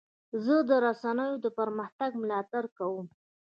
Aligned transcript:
زه 0.43 0.55
د 0.69 0.71
رسنیو 0.85 1.33
د 1.43 1.45
پرمختګ 1.59 2.11
ملاتړ 2.21 2.63
کوم. 2.77 3.07